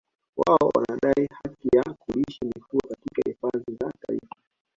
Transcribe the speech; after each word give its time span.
Wao 0.37 0.69
wanadai 0.75 1.27
haki 1.43 1.67
ya 1.77 1.83
kulisha 1.93 2.45
mifugo 2.55 2.87
katika 2.89 3.21
hifadhi 3.29 3.75
za 3.79 3.91
Taifa 4.07 4.35